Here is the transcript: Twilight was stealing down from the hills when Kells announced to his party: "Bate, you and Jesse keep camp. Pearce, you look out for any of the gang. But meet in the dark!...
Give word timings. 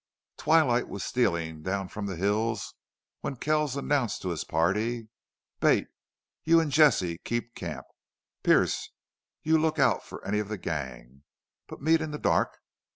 Twilight 0.39 0.87
was 0.89 1.03
stealing 1.03 1.61
down 1.61 1.87
from 1.87 2.07
the 2.07 2.15
hills 2.15 2.73
when 3.19 3.35
Kells 3.35 3.75
announced 3.75 4.23
to 4.23 4.29
his 4.29 4.43
party: 4.43 5.09
"Bate, 5.59 5.89
you 6.43 6.59
and 6.59 6.71
Jesse 6.71 7.19
keep 7.19 7.53
camp. 7.53 7.85
Pearce, 8.41 8.89
you 9.43 9.59
look 9.59 9.77
out 9.77 10.03
for 10.03 10.25
any 10.25 10.39
of 10.39 10.47
the 10.49 10.57
gang. 10.57 11.21
But 11.67 11.83
meet 11.83 12.01
in 12.01 12.09
the 12.09 12.17
dark!... 12.17 12.57